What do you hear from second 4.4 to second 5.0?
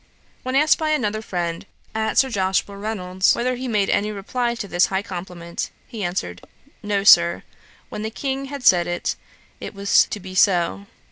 to this